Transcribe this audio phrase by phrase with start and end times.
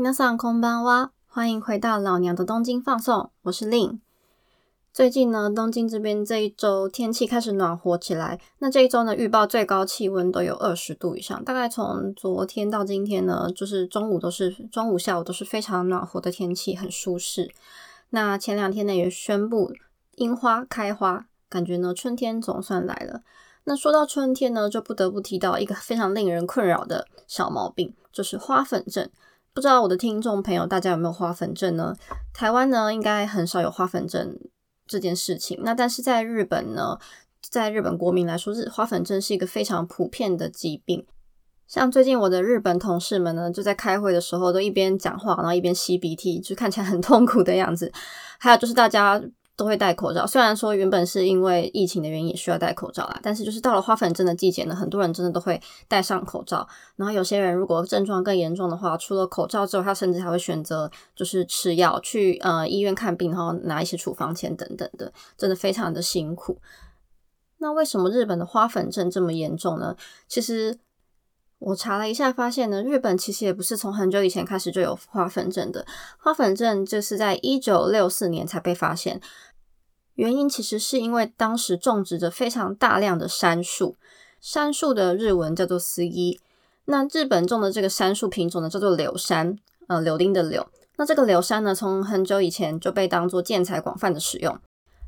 [0.00, 3.98] 皆さんこんばんは，欢迎回到老娘的东京放送，我是令。
[4.92, 8.38] 最近呢，东京这边这一周天气开始暖和起来。
[8.58, 11.44] 那这一周呢，预报最高气温都有二十度以上。
[11.44, 17.50] 大概从昨天到今天呢，就是中午都是中午、下午都是非常暖和的天气，很舒适。
[18.10, 19.72] 那前两天呢，也宣布
[20.16, 23.22] 樱花开花，感觉呢春天总算来了。
[23.64, 29.10] 那说到春天呢，就不得不提到一个非常令人困扰的小毛病，就是花粉症。
[29.53, 31.93] 不知道我的听众朋友大家有没有花粉症呢？
[32.33, 34.37] 台湾呢，应该很少有花粉症
[34.87, 35.59] 这件事情。
[35.63, 36.97] 那但是在日本呢，
[37.41, 41.05] 在日本国民来说，日花粉症是一个非常普遍的疾病。
[41.67, 47.91] 像最近我的日本同事们呢，就在开会的时候都一边讲话，然后一边吸鼻涕，就看起来很痛苦的样子。
[48.39, 49.21] 还有就是大家。
[49.61, 56.67] 都会戴口罩，虽然说原本是因为疫情的原因也需要戴口罩啦，但是就是到了花粉症的季节呢，很多人真的都会戴上口罩。
[56.95, 66.57] 然后有些人如果症状更严重的话，除了口罩之后，他甚至还会选择就是吃药去呃医院看病，然后拿一些处方钱等等的，真的非常的辛苦。
[67.59, 69.95] 那为什么日本的花粉症这么严重呢？
[70.27, 70.79] 其实。
[71.63, 75.85] 我查了一下，发现呢，日本其实也不是从很久以前开始就有花粉症的。
[76.17, 79.21] 花粉症就是在一九六四年才被发现，
[80.15, 83.95] 原因其实是因为当时种植着非常大量的杉树，
[84.39, 86.39] 杉树的日文叫做斯伊。
[86.85, 90.67] 那日本种的这个杉树品种呢，叫做柳杉，呃，柳丁的柳。
[90.97, 94.59] 那这个柳杉呢，从很久以前就被当做建材广泛的使用。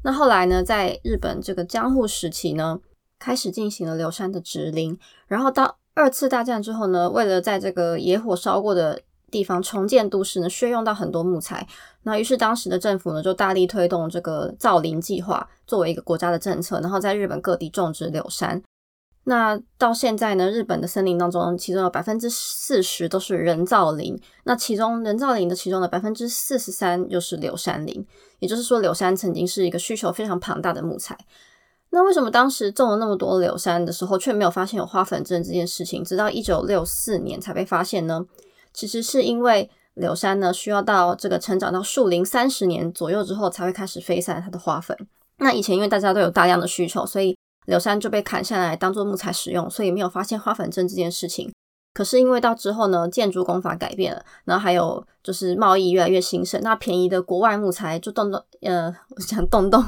[0.04, 2.80] 那后来呢，在日本这个江户时期呢，
[3.20, 9.02] 开始进行了柳杉的植林，然后到二次大战之后呢，为了在这个野火烧过的
[9.34, 11.67] 地方重建都市呢，需要用到很多木材。
[12.03, 18.62] 那于是当时的政府呢，就大力推动这个造林计划，作为一个国家的政策，然后在日本各地种植柳杉。
[19.25, 24.20] 那到现在呢，日本的森林当中，其中有百分之四十都是人造林。
[24.44, 28.06] 那其中人造林的其中的百分之四十三又是柳杉林，
[28.40, 31.18] 也就是说，柳杉曾经是一个需求非常庞大的木材。
[31.92, 36.03] 那为什么当时种了那么多柳杉的时候，却没有发现有花粉症这件事情？
[36.03, 38.25] 直到一九六四年才被发现呢？
[38.73, 44.97] 其实是因为柳杉呢，需要到这个成长到树龄三十年左右之后，才会开始飞散它的花粉。
[45.38, 51.51] 那以前因为大家都有大量的需求，所以柳杉就被砍下来当做木材使用，所以没有发现花粉症这件事情。
[51.94, 59.84] 可是因为到之后呢，建筑工法改变了，然后还有就是贸易越来越兴盛，那便宜的国外木材就动动，呃，我讲动动，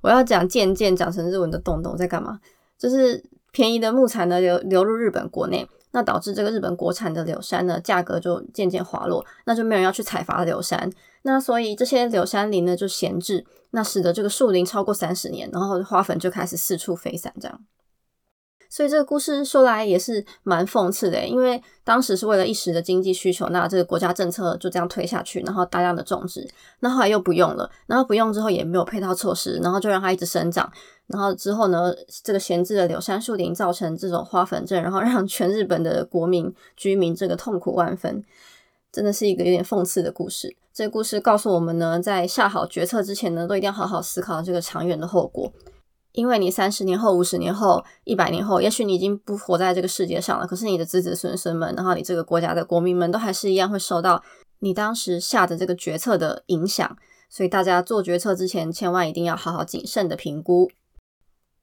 [0.00, 2.38] 我要讲渐渐讲成日文的动动在干嘛？
[2.78, 3.20] 就是
[3.50, 10.90] 便宜的木材呢流流入日本国内，那导致这个日本国产的柳杉呢价格就渐渐滑落，那就没有人要去采伐柳杉，
[11.22, 17.60] 那所以这些柳杉林呢就闲置，那使得这个树林超过三十年，然后花粉就开始四处飞散，这样。
[18.70, 26.48] 所以这个故事说来也是蛮讽刺的，因为当时是为了一时的经济需求，那这个国家政策就这样推下去，然后大量的种植，
[26.78, 30.72] 那后来又不用了，然后不用之后也没有配套措施，然后就让它一直生长，
[31.08, 31.92] 然后之后呢，
[32.22, 38.22] 这个闲置的柳杉树林造成这种花粉症，然后让全日本的国民居民这个痛苦万分，
[38.92, 40.56] 真的是一个有点讽刺的故事。
[40.72, 45.52] 这个故事告诉我们呢，在下好决策之前呢，都一定要好好思考这个长远的后果。
[46.12, 54.20] 因为你三十年后、五十年后、一百年后，也许你已经不活在这个世界上了，可是你的子子孙孙们，然后你这个国家的国民们都还是一样会受到
[54.58, 56.96] 你当时下的这个决策的影响，
[57.28, 60.68] 所以大家做决策之前，千万一定要好好谨慎的评估。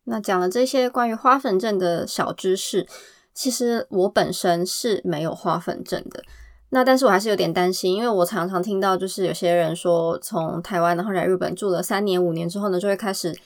[0.05, 2.87] 那讲了这些关于花粉症的小知识，
[3.33, 6.23] 其实我本身是没有花粉症的，
[6.69, 13.37] 那但是我还是有点担心，因为我常常听到就是有些人说，从台湾然后来日本住了三年、五年之后呢，就会开始。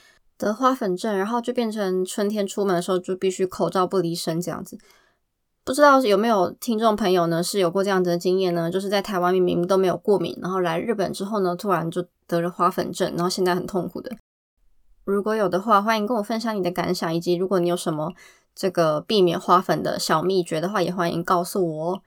[0.46, 4.78] 得花粉症，然后就变成春天出门的时候就必须口罩不离身这样子。
[5.64, 8.72] 不知道有没有听众朋友呢是有过这样子的经验呢？
[8.72, 14.12] 就是在台湾明明都没有过敏，然后来日本之后呢，突然就得了花粉症，然后现在很痛苦的。
[15.06, 18.12] 如果有的话，欢迎跟我分享你的感想，以及如果你有什么
[18.56, 22.02] 这个避免花粉的小秘诀的话，也欢迎告诉我哦。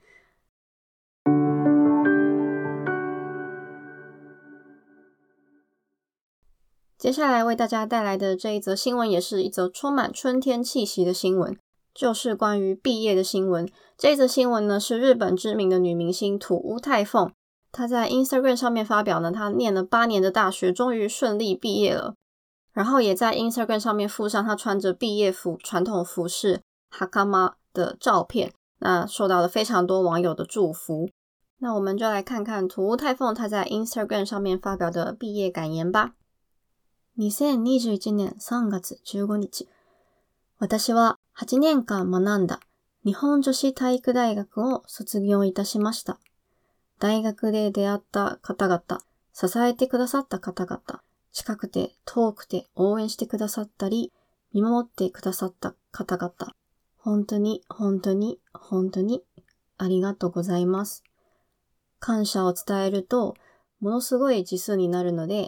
[7.05, 11.55] 接下来为大家带来的这一则新闻，也是一则充满春天气息的新闻，
[11.93, 13.69] 就是关于毕业的新闻。
[13.95, 17.31] 这一则新闻呢，是日本知名的女明星土屋太凤，
[17.71, 22.15] 她在 Instagram 上面发表呢，她念了八年的大学，终于顺利毕业了。
[22.73, 26.61] 然后也在 Instagram 上面附上她穿着毕业服、传统服饰
[26.91, 31.07] Hakama 的照片，那受到了非常多网友的祝福。
[31.59, 36.13] 那我们就来看看土屋太凤她在 Instagram 上面发表的毕业感言吧。
[37.17, 39.69] 2021年3月15日、
[40.59, 42.59] 私は8年間学んだ
[43.05, 46.19] 日本女子体育大学を卒業いたしました。
[46.99, 48.99] 大学で出会った方々、
[49.31, 51.01] 支えてくださった方々、
[51.31, 54.11] 近くて遠くて応援してくださったり、
[54.53, 56.53] 見守ってくださった方々、
[56.97, 59.23] 本当に本当に本当に
[59.77, 61.01] ありがとうございます。
[61.99, 63.35] 感謝を伝えると、
[63.79, 65.47] ものすごい字数になるので、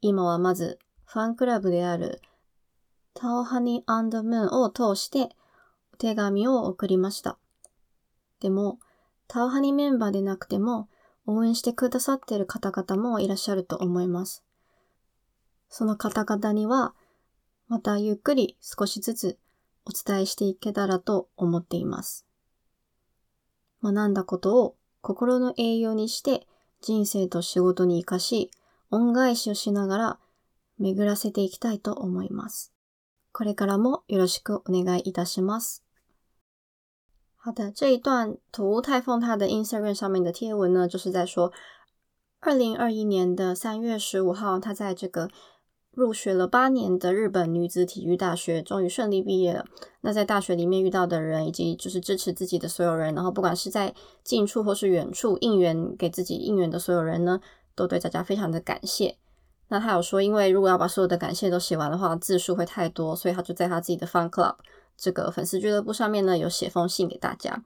[0.00, 0.78] 今はまず
[1.10, 2.20] ファンクラブである
[3.14, 5.30] タオハニームーンを通して
[5.94, 7.38] お手紙を送りました。
[8.40, 8.78] でも、
[9.26, 10.90] タオハニメンバーでなくても
[11.24, 14.44] 応援してくださっている方々もいらっしゃると思います。
[15.70, 16.92] その方々には、
[17.68, 19.38] またゆっくり少しずつ
[19.86, 22.26] お伝えしていけたらと思っています。
[23.82, 26.46] 学んだことを心の栄養にして
[26.82, 28.50] 人生と仕事に活かし、
[28.90, 30.18] 恩返しをしながら
[30.79, 32.73] 巡らせていきたいと思います。
[33.31, 35.83] これからもよろしくお願いいたします。
[37.35, 41.51] 好的，这一段土屋太凤她的 Instagram 上面的贴文呢，就是在说，
[42.39, 45.29] 二零二一年的三月十五号，她在这个
[45.91, 49.65] 入学了八年的日本女子体育大学，终于顺利毕业了。
[50.01, 53.93] 那在大学里面遇到的人，以及就是支持自己的所有人，然后不管是在
[54.23, 57.41] 近处或是远处应援给自己应援的所有人呢，
[57.75, 59.17] 都对大家非常的感谢。
[59.68, 64.56] 那他有说，因为如果要把所有的感谢都写完的话，字数会太多，所以他就在他自己的 Fun Club
[64.96, 67.62] 这个粉丝俱乐部上面呢，有写封信给大家。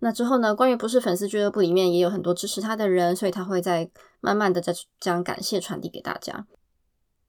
[0.00, 3.90] 那之后呢，关于不是粉丝俱乐部里面也有很多支持他的人，所以他会在
[4.20, 6.46] 慢慢的再将感谢传递给大家。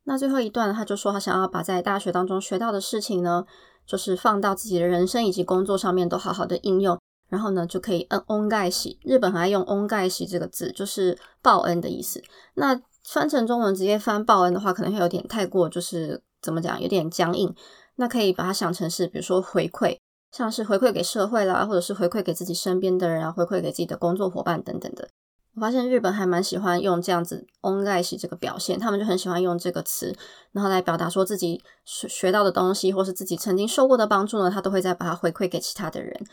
[0.04, 3.46] 那最后一段，他就说他想要把在大学当中学到的事情呢，
[3.86, 7.00] 就是放到自己的人生以及工作上面都好好的应用，
[7.30, 8.98] 然后呢就可以恩恩盖喜。
[9.04, 12.24] 日本很爱用恩盖喜这个字，就是报恩的意思。
[12.56, 17.54] 那翻成中文直接翻报恩的话，可能会有点太过，就是怎么讲，有点僵硬。
[17.96, 19.98] 那可以把它想成是，比如说回馈，
[20.32, 25.10] 像是回馈给社会啦，或者是回馈给自己身边的人啊，回馈给自己的工作伙伴等等的。
[25.54, 30.16] 我发现日本还蛮喜欢用这样子 “on 盖喜”这个表现，他们就很喜欢用这个词，
[30.54, 36.26] 然后来表达说自己学学到的东西，或是自己曾经受过的帮助呢，他都会再把它回馈给其他的人。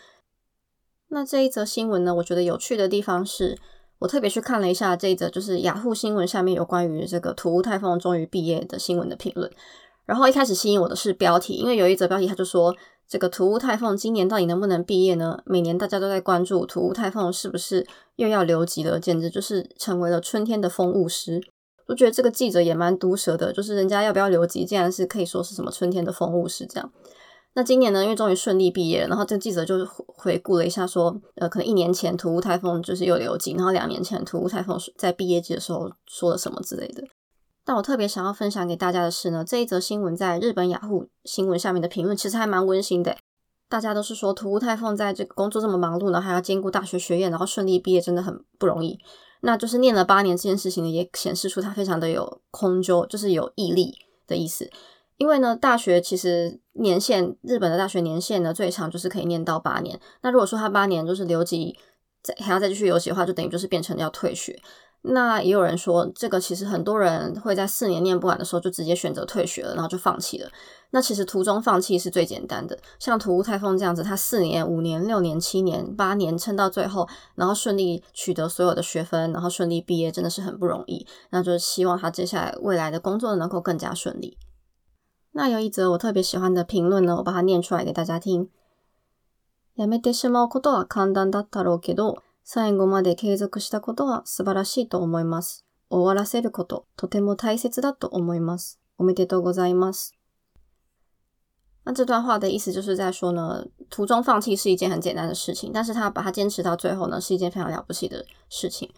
[1.09, 3.59] 那这一则新闻呢，我觉得有趣的地方是，
[3.99, 9.51] 我特别去看了一下这一则，就是雅虎新闻下面有关于这个土屋太凤终于毕业的新闻的评论。
[10.07, 12.75] 然后一开始吸引我的是标题，因为有一则标题他就说。
[13.11, 15.41] 这个土屋太凤今年到底能不能毕业呢？
[15.47, 17.87] 每年大家都在关注土屋太凤是不是
[18.17, 21.41] 又要留级了，简直就是成为了春天的风物诗。
[21.87, 26.93] 我觉得这个记者也蛮毒舌的，就是人家要不要留级，竟然是可以说是什么春天的风物诗这样。
[27.59, 37.03] 那今年呢，因为终于顺利毕业了，然后这记者就回顾了一下，说，呃，可能一年前土屋太凤就是有留级，然后两年前土屋太凤在毕业季的时候说了什么之类的。
[37.65, 43.17] 但我特别想要分享给大家的是呢，这一则新闻在日本雅虎新闻下面的评论其实还蛮温馨的。
[43.69, 48.97] 大家都是说，土屋太凤在这个工作这么忙碌呢，还要兼顾大学学业，然后顺利毕业，真的很不容易。
[49.41, 53.97] 那就是念了八年这件事情呢，也显示出他非常的有空究，就是有毅力
[54.29, 54.71] 的意思。
[55.19, 60.01] 因为呢，大学其实年限，日本的大学年限呢，最长就是可以念到八年。
[60.23, 61.77] 那如果说他八年就是留级，
[62.23, 64.59] 再还要再继续留级的话，就等于就是变成要退学。
[65.03, 70.51] 那也有人说，这个其实很多人会在四年念不完的时候就直接选择退学了，然后就放弃了。
[70.91, 81.07] 那其实途中放弃是最简单的，像土屋太凤这样子，他四年、五年、六年、七年、八年撑到最后，然后顺利取得所有的学分，然后顺利毕业，真的是很不容易。
[81.31, 84.37] 那就是希望他接下来未来的工作能够更加顺利。
[85.38, 88.50] 那有一则我特别喜欢的评论呢，我把它念出来给大家听。
[89.76, 92.18] やめてしまうことは簡単だったろうけど。
[92.46, 95.66] 最後まで継続したことは素晴らしいと思います。
[95.90, 98.82] 終わらせること、とても大切だと思います。
[98.98, 100.12] おめでとうございます。
[101.86, 108.92] 那这段话的意思就是在说呢，途中放弃是一件很简单的事情，但是他把它坚持到最后呢，是一件非常了不起的事情。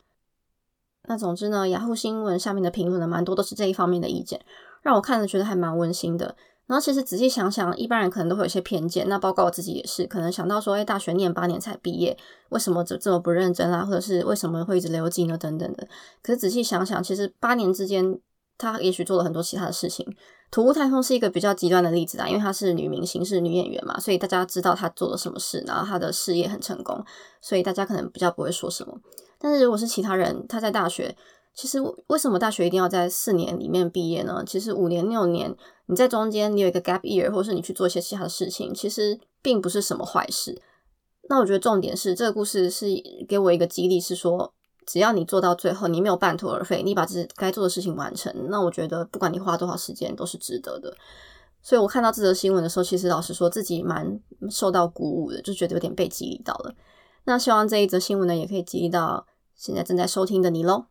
[1.03, 4.43] 那总之呢，雅虎新闻下面的评论呢，蛮多都是这一方面的意见，
[4.82, 6.36] 让我看了觉得还蛮温馨的。
[6.66, 12.16] 然后其实仔细想想，一般人可能都会有些偏见，那包括我自己也是，可能想到说，哎，大学念八年才毕业，
[12.50, 13.84] 为什么这这么不认真啊？
[13.84, 15.36] 或者是为什么会一直留级呢？
[15.36, 15.88] 等等的。
[16.22, 18.20] 可是仔细想想，其实八年之间，
[18.56, 20.06] 他也许做了很多其他的事情。
[20.52, 27.04] 土屋太凤是一个比较极端的例子啊，因为她是女明星，是女演员嘛，所以大家知道她做了什么事，然后她的事业很成功，
[27.40, 28.96] 所以大家可能比较不会说什么。
[29.40, 31.16] 但是如果是其他人，他在大学。
[31.52, 34.42] 其实为什么大学一定要在四年里面毕业呢？
[34.46, 35.54] 其实五年六年，
[35.86, 40.62] 你在中间你有一个 gap year，或是你去做一些其他的事情，其实并不是什么坏事。
[41.28, 42.86] 那我觉得重点是这个故事是
[43.28, 44.54] 给我一个激励，是说
[44.86, 50.96] 只要你做到最后，你没有半途而废，你把这该做的事情完成，那我觉得不管你花多少时间都是值得的。
[51.60, 56.74] 所以我看到这则新闻的时候，其实老实说自己蛮受到鼓舞的，就觉得有点被激励到了。
[57.24, 59.26] 那希望这一则新闻呢，也可以激励到。
[59.54, 60.86] 现在正在收听的你喽。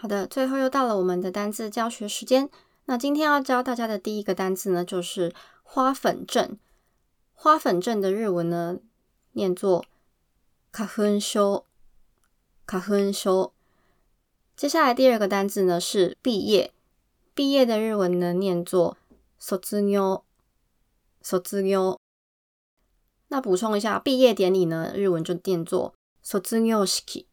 [0.00, 2.48] 好的，最后又到了我们的单字教学时间。
[2.84, 6.56] 那今天要教大家的第一个单字呢，就是花粉症。
[7.34, 8.78] 花粉症的日文呢，
[9.32, 9.84] 念作
[10.72, 11.64] 花粉症。
[12.64, 13.50] 花粉症。
[14.54, 16.72] 接下来第二个单字呢是毕业。
[17.34, 18.96] 毕业的日文呢，念作
[19.36, 20.22] 卒業。
[21.20, 21.98] 卒業。
[23.26, 27.26] 那补充一下，毕业典礼呢，日文就念作卒業式。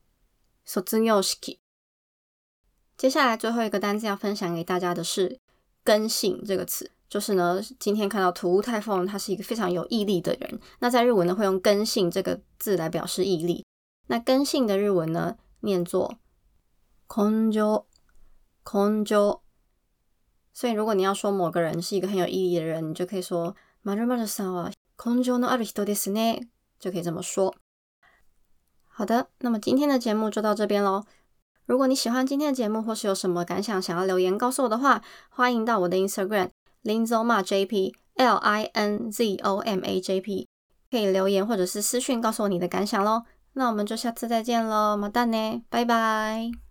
[0.66, 1.60] 卒業式。
[2.97, 5.39] 接下来最后一个单词要分享给大家的是“
[5.83, 10.61] 根性”这个词，就是呢，今天看到土屋太凤，他是一个非常有毅力的人。
[10.81, 13.65] 那在日文呢，会用“根性”这个字来表示毅力。
[14.09, 16.19] 那“根性”的日文呢，念作“
[17.09, 17.85] 根性”。
[18.63, 19.41] 根性。
[20.53, 27.55] 所以，如果你要说某个人是一个很有毅力的人，你就可以说“まるまるさんは根性のある人ですね”，就可以这么说。
[28.87, 31.05] 好的，那么今天的节目就到这边喽。
[31.66, 36.50] 如果你喜欢今天的节目，或是有什么感想想要留言告诉我的话，欢迎到我的 Instagram
[36.84, 40.48] linzoma jp l i n z o m a j p
[40.92, 43.24] 可以留言或者是私讯告诉我你的感想喽。
[43.54, 46.65] 那我们就下次再见喽，马蛋呢，拜拜。